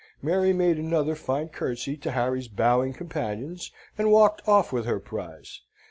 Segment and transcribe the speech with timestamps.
[0.19, 5.61] Maria made another fine curtsey to Harry's bowing companions, and walked off with her prize.